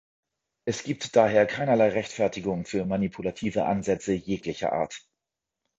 Es 0.65 0.81
gibt 0.81 1.15
daher 1.15 1.45
keinerlei 1.45 1.89
Rechtfertigung 1.89 2.65
für 2.65 2.85
manipulative 2.85 3.65
Ansätze 3.65 4.13
jeglicher 4.13 4.73
Art. 4.73 5.07